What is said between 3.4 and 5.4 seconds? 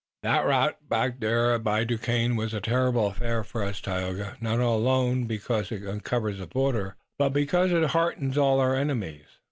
for us, Tayoga, not alone